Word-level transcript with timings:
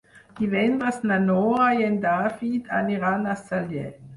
Divendres 0.37 0.97
na 1.11 1.17
Nora 1.27 1.67
i 1.81 1.87
en 1.91 1.99
David 2.07 2.73
aniran 2.81 3.33
a 3.35 3.37
Sallent. 3.47 4.05